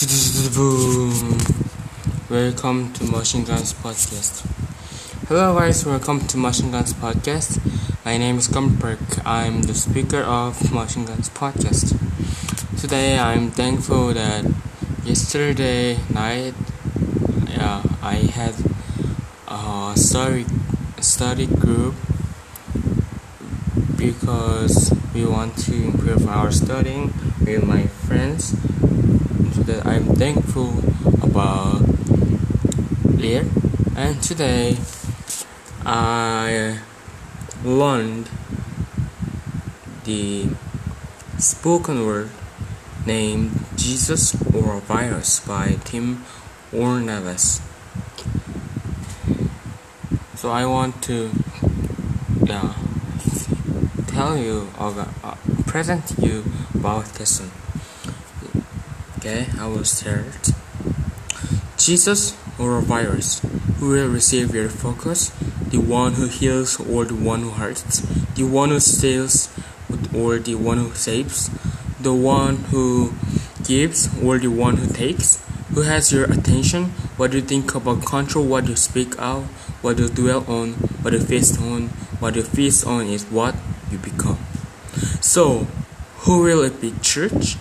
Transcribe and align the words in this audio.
Welcome 0.00 0.08
to 2.94 3.04
Machine 3.04 3.44
Guns 3.44 3.74
Podcast. 3.74 4.46
Hello 5.28 5.58
guys, 5.58 5.84
welcome 5.84 6.20
to 6.20 6.38
Machine 6.38 6.70
Guns 6.70 6.94
Podcast. 6.94 7.60
My 8.02 8.16
name 8.16 8.38
is 8.38 8.48
Gumperk. 8.48 9.20
I'm 9.26 9.60
the 9.60 9.74
speaker 9.74 10.22
of 10.22 10.72
Machine 10.72 11.04
Guns 11.04 11.28
Podcast. 11.28 11.92
Today 12.80 13.18
I'm 13.18 13.50
thankful 13.50 14.14
that 14.14 14.50
yesterday 15.04 15.98
night 16.08 16.54
yeah, 17.50 17.82
I 18.00 18.14
had 18.32 18.54
a 19.48 19.92
study 19.96 20.46
study 21.02 21.46
group 21.46 21.94
because 23.98 24.94
we 25.12 25.26
want 25.26 25.58
to 25.58 25.74
improve 25.74 26.26
our 26.26 26.50
studying 26.50 27.12
with 27.44 27.66
my 27.66 27.82
friends 27.86 28.56
that 29.66 29.86
I'm 29.86 30.04
thankful 30.16 30.78
about 31.22 31.82
it. 33.18 33.46
And 33.96 34.22
today 34.22 34.76
I 35.84 36.78
learned 37.64 38.28
the 40.04 40.48
spoken 41.38 42.06
word 42.06 42.30
named 43.06 43.64
Jesus 43.76 44.34
or 44.54 44.80
Virus 44.80 45.40
by 45.40 45.78
Tim 45.84 46.24
Ornelas. 46.72 47.60
So 50.36 50.50
I 50.50 50.64
want 50.66 51.02
to 51.04 51.30
yeah, 52.44 52.74
tell 54.06 54.36
you 54.36 54.68
or 54.78 55.06
uh, 55.22 55.36
present 55.66 56.14
you 56.18 56.44
about 56.74 57.04
this 57.14 57.40
one. 57.40 57.69
Okay, 59.20 59.48
I 59.60 59.66
will 59.66 59.84
start. 59.84 60.48
Jesus 61.76 62.32
or 62.58 62.78
a 62.78 62.80
virus? 62.80 63.44
Who 63.76 63.90
will 63.90 64.08
receive 64.08 64.54
your 64.54 64.70
focus? 64.70 65.28
The 65.68 65.76
one 65.76 66.14
who 66.14 66.24
heals 66.24 66.80
or 66.80 67.04
the 67.04 67.14
one 67.14 67.42
who 67.42 67.50
hurts? 67.50 68.00
The 68.32 68.44
one 68.44 68.70
who 68.70 68.80
steals 68.80 69.52
or 70.16 70.38
the 70.38 70.54
one 70.54 70.78
who 70.78 70.94
saves? 70.94 71.50
The 72.00 72.14
one 72.14 72.72
who 72.72 73.12
gives 73.62 74.08
or 74.24 74.38
the 74.38 74.48
one 74.48 74.78
who 74.78 74.88
takes? 74.88 75.36
Who 75.74 75.82
has 75.82 76.10
your 76.10 76.24
attention? 76.24 76.96
What 77.20 77.32
do 77.32 77.36
you 77.36 77.44
think 77.44 77.74
about 77.74 78.06
control? 78.06 78.46
What 78.46 78.68
you 78.68 78.76
speak 78.76 79.18
out? 79.18 79.44
What 79.84 79.98
you 79.98 80.08
dwell 80.08 80.48
on? 80.48 80.80
What 81.04 81.12
you 81.12 81.20
feast 81.20 81.60
on? 81.60 81.88
What 82.24 82.36
you 82.36 82.42
feast 82.42 82.86
on 82.86 83.04
is 83.04 83.26
what 83.26 83.54
you 83.92 83.98
become. 83.98 84.38
So, 85.20 85.66
who 86.24 86.40
will 86.40 86.62
it 86.62 86.80
be? 86.80 86.94
Church? 87.02 87.58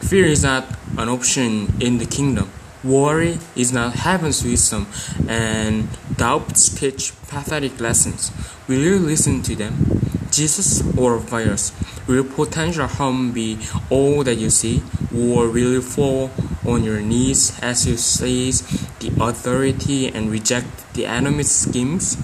Fear 0.00 0.26
is 0.26 0.42
not 0.42 0.64
an 0.96 1.08
option 1.08 1.74
in 1.80 1.98
the 1.98 2.06
kingdom. 2.06 2.50
Worry 2.84 3.38
is 3.56 3.72
not 3.72 3.94
heaven's 3.94 4.44
wisdom, 4.44 4.86
and 5.28 5.88
doubts 6.16 6.68
teach 6.68 7.12
pathetic 7.28 7.80
lessons. 7.80 8.32
Will 8.68 8.78
you 8.78 8.98
listen 8.98 9.42
to 9.42 9.56
them? 9.56 10.00
Jesus 10.30 10.82
or 10.96 11.18
virus? 11.18 11.72
Will 12.06 12.24
potential 12.24 12.86
harm 12.86 13.32
be 13.32 13.58
all 13.90 14.22
that 14.24 14.36
you 14.36 14.50
see, 14.50 14.82
or 15.14 15.48
will 15.48 15.72
you 15.72 15.82
fall 15.82 16.30
on 16.66 16.84
your 16.84 17.00
knees 17.00 17.58
as 17.60 17.86
you 17.86 17.96
seize 17.96 18.62
the 19.00 19.12
authority 19.20 20.06
and 20.08 20.30
reject 20.30 20.94
the 20.94 21.06
enemy's 21.06 21.50
schemes? 21.50 22.16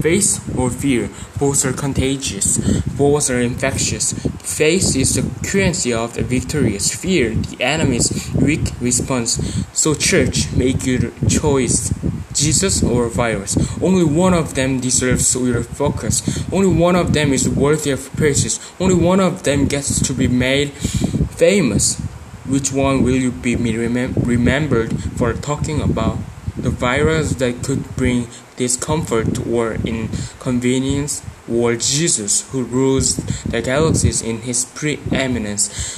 Faith 0.00 0.56
or 0.56 0.70
fear, 0.70 1.08
both 1.38 1.64
are 1.64 1.72
contagious, 1.72 2.58
both 2.84 3.30
are 3.30 3.40
infectious. 3.40 4.14
Faith 4.46 4.96
is 4.96 5.16
the 5.16 5.46
currency 5.46 5.92
of 5.92 6.14
the 6.14 6.22
victorious, 6.22 6.94
fear 6.94 7.34
the 7.34 7.60
enemy's 7.62 8.30
weak 8.32 8.70
response. 8.80 9.66
So, 9.74 9.92
church, 9.92 10.50
make 10.52 10.86
your 10.86 11.10
choice. 11.28 11.92
Jesus 12.32 12.82
or 12.82 13.08
virus. 13.08 13.56
Only 13.82 14.04
one 14.04 14.34
of 14.34 14.54
them 14.54 14.78
deserves 14.78 15.34
your 15.34 15.62
focus. 15.62 16.22
Only 16.52 16.68
one 16.68 16.94
of 16.94 17.12
them 17.12 17.32
is 17.32 17.48
worthy 17.48 17.90
of 17.90 18.12
praises. 18.14 18.60
Only 18.78 18.94
one 18.94 19.20
of 19.20 19.42
them 19.42 19.66
gets 19.66 20.00
to 20.06 20.12
be 20.12 20.28
made 20.28 20.70
famous. 20.72 21.98
Which 22.46 22.72
one 22.72 23.02
will 23.02 23.16
you 23.16 23.32
be 23.32 23.56
remem- 23.56 24.14
remembered 24.24 25.02
for 25.18 25.32
talking 25.32 25.80
about? 25.80 26.18
The 26.58 26.70
virus 26.70 27.34
that 27.34 27.62
could 27.62 27.96
bring 27.96 28.28
discomfort 28.56 29.46
or 29.46 29.74
inconvenience, 29.74 31.22
or 31.50 31.76
Jesus 31.76 32.50
who 32.50 32.64
rules 32.64 33.16
the 33.44 33.62
galaxies 33.62 34.22
in 34.22 34.40
his 34.40 34.64
preeminence. 34.64 35.96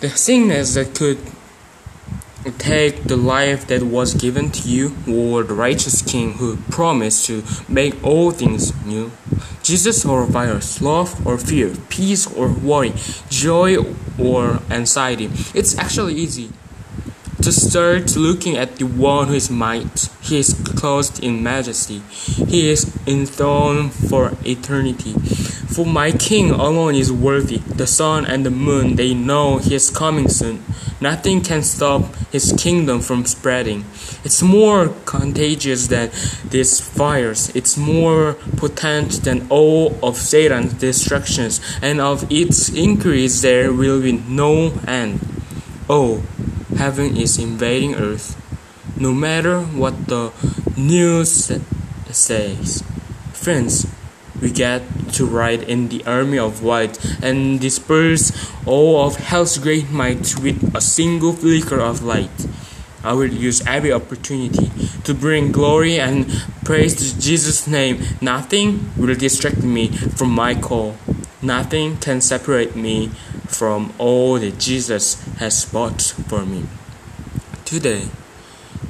The 0.00 0.08
sickness 0.08 0.74
that 0.74 0.94
could 0.94 1.18
take 2.58 3.04
the 3.04 3.16
life 3.16 3.66
that 3.68 3.82
was 3.82 4.14
given 4.14 4.50
to 4.50 4.68
you, 4.68 4.96
or 5.08 5.44
the 5.44 5.54
righteous 5.54 6.02
King 6.02 6.34
who 6.34 6.56
promised 6.70 7.26
to 7.26 7.44
make 7.68 8.02
all 8.02 8.32
things 8.32 8.72
new. 8.84 9.12
Jesus 9.62 10.04
or 10.04 10.26
virus, 10.26 10.82
love 10.82 11.24
or 11.24 11.38
fear, 11.38 11.72
peace 11.88 12.26
or 12.26 12.48
worry, 12.48 12.92
joy 13.28 13.76
or 14.18 14.60
anxiety. 14.70 15.30
It's 15.54 15.78
actually 15.78 16.14
easy 16.14 16.50
to 17.42 17.50
start 17.50 18.14
looking 18.16 18.56
at 18.56 18.76
the 18.76 18.84
one 18.84 19.26
who 19.26 19.34
is 19.34 19.50
might. 19.50 20.08
He 20.20 20.38
is 20.38 20.54
clothed 20.76 21.22
in 21.22 21.42
majesty. 21.42 21.98
He 22.46 22.70
is 22.70 22.96
enthroned 23.06 23.92
for 23.92 24.32
eternity. 24.44 25.14
For 25.74 25.84
my 25.84 26.12
king 26.12 26.50
alone 26.50 26.94
is 26.94 27.10
worthy. 27.10 27.58
The 27.58 27.86
sun 27.86 28.26
and 28.26 28.46
the 28.46 28.50
moon, 28.50 28.94
they 28.94 29.12
know 29.12 29.58
he 29.58 29.74
is 29.74 29.90
coming 29.90 30.28
soon. 30.28 30.62
Nothing 31.00 31.40
can 31.40 31.64
stop 31.64 32.14
his 32.30 32.54
kingdom 32.56 33.00
from 33.00 33.26
spreading. 33.26 33.84
It's 34.22 34.40
more 34.40 34.94
contagious 35.04 35.88
than 35.88 36.10
this 36.44 36.78
virus. 36.78 37.48
It's 37.56 37.76
more 37.76 38.34
potent 38.56 39.24
than 39.24 39.48
all 39.50 39.98
of 40.00 40.16
Satan's 40.16 40.74
destructions, 40.74 41.60
and 41.82 42.00
of 42.00 42.30
its 42.30 42.68
increase 42.68 43.42
there 43.42 43.72
will 43.72 44.00
be 44.00 44.12
no 44.12 44.78
end. 44.86 45.18
Oh, 45.90 46.22
heaven 46.76 47.16
is 47.16 47.38
invading 47.38 47.94
earth. 47.94 48.38
No 48.96 49.12
matter 49.12 49.60
what 49.60 50.06
the 50.06 50.32
news 50.76 51.50
says. 52.10 52.82
Friends, 53.32 53.86
we 54.40 54.50
get 54.50 54.82
to 55.12 55.26
ride 55.26 55.62
in 55.62 55.88
the 55.88 56.04
army 56.04 56.38
of 56.38 56.62
light 56.62 56.98
and 57.22 57.60
disperse 57.60 58.32
all 58.66 59.06
of 59.06 59.16
hell's 59.16 59.58
great 59.58 59.90
might 59.90 60.38
with 60.40 60.74
a 60.74 60.80
single 60.80 61.32
flicker 61.32 61.80
of 61.80 62.02
light. 62.02 62.46
I 63.04 63.14
will 63.14 63.32
use 63.32 63.66
every 63.66 63.92
opportunity 63.92 64.70
to 65.04 65.14
bring 65.14 65.50
glory 65.50 65.98
and 65.98 66.26
praise 66.64 66.94
to 66.96 67.20
Jesus' 67.20 67.66
name. 67.66 68.02
Nothing 68.20 68.90
will 68.96 69.14
distract 69.14 69.62
me 69.62 69.88
from 69.88 70.30
my 70.30 70.54
call. 70.54 70.96
Nothing 71.42 71.96
can 71.96 72.20
separate 72.20 72.76
me 72.76 73.08
from 73.48 73.92
all 73.98 74.38
that 74.38 74.60
Jesus 74.60 75.20
has 75.38 75.64
bought 75.64 76.00
for 76.00 76.46
me. 76.46 76.66
Today, 77.64 78.06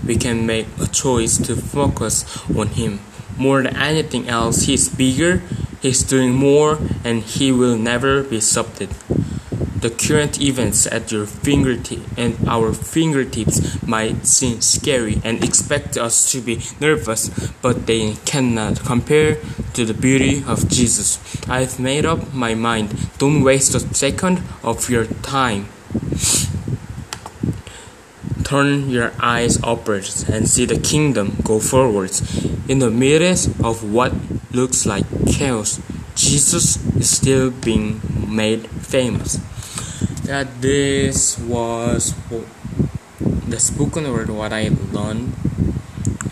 we 0.05 0.17
can 0.17 0.45
make 0.45 0.67
a 0.79 0.87
choice 0.87 1.39
to 1.39 1.57
focus 1.57 2.27
on 2.55 2.69
Him. 2.69 3.01
More 3.39 3.63
than 3.63 3.75
anything 3.77 4.29
else, 4.29 4.63
He 4.63 4.75
is 4.75 4.91
bigger, 4.91 5.41
He 5.81 5.89
is 5.89 6.03
doing 6.03 6.35
more, 6.35 6.79
and 7.03 7.23
He 7.23 7.53
will 7.53 7.79
never 7.79 8.23
be 8.23 8.41
stopped. 8.41 8.83
The 9.83 9.91
current 9.91 10.41
events 10.41 10.87
at 10.87 11.11
your 11.11 11.27
fingertip 11.27 11.99
and 12.17 12.39
our 12.47 12.73
fingertips 12.73 13.83
might 13.85 14.29
seem 14.29 14.61
scary 14.61 15.21
and 15.25 15.43
expect 15.43 15.99
us 15.99 16.31
to 16.31 16.41
be 16.41 16.63
nervous, 16.79 17.31
but 17.61 17.87
they 17.87 18.15
cannot 18.25 18.85
compare 18.85 19.39
to 19.75 19.85
the 19.85 19.93
beauty 19.93 20.45
of 20.47 20.69
Jesus. 20.69 21.19
I've 21.49 21.81
made 21.81 22.07
up 22.07 22.33
my 22.33 22.55
mind. 22.55 22.95
Don't 23.19 23.43
waste 23.43 23.75
a 23.75 23.81
second 23.81 24.41
of 24.63 24.89
your 24.89 25.07
time. 25.07 25.67
Turn 28.45 28.89
your 28.89 29.11
eyes 29.19 29.59
upwards 29.65 30.29
and 30.29 30.49
see 30.49 30.65
the 30.65 30.79
kingdom 30.79 31.39
go 31.43 31.59
forwards. 31.59 32.23
In 32.69 32.79
the 32.79 32.91
midst 32.91 33.49
of 33.65 33.83
what 33.83 34.13
looks 34.53 34.87
like 34.87 35.07
chaos, 35.27 35.81
Jesus 36.33 36.81
is 36.97 37.11
still 37.11 37.51
being 37.51 38.01
made 38.27 38.65
famous. 38.81 39.37
That 40.25 40.63
this 40.63 41.37
was 41.37 42.17
the 43.21 43.61
spoken 43.61 44.11
word 44.11 44.31
what 44.31 44.51
I 44.51 44.73
learned 44.97 45.37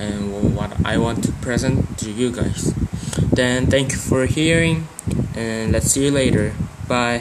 and 0.01 0.57
what 0.57 0.73
I 0.87 0.97
want 0.97 1.23
to 1.25 1.33
present 1.45 1.99
to 1.99 2.11
you 2.11 2.33
guys. 2.33 2.73
Then 3.29 3.67
thank 3.67 3.93
you 3.93 3.99
for 3.99 4.25
hearing 4.25 4.89
and 5.37 5.73
let's 5.73 5.93
see 5.93 6.07
you 6.07 6.11
later. 6.11 6.55
Bye. 6.89 7.21